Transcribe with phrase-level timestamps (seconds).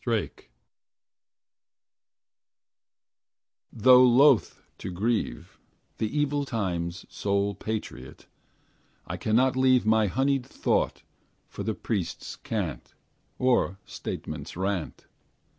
[0.03, 0.31] CHANNING
[3.71, 5.59] Though loath to grieve
[5.99, 8.25] The evil time's sole patriot,
[9.05, 11.03] I cannot leave My honied thought
[11.49, 12.95] For the priest's cant,
[13.37, 15.05] Or statesman's rant.